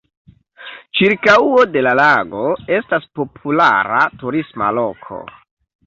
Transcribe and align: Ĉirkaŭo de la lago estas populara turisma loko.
Ĉirkaŭo 0.99 1.59
de 1.75 1.83
la 1.89 1.93
lago 2.01 2.47
estas 2.79 3.07
populara 3.21 4.05
turisma 4.25 4.77
loko. 4.83 5.27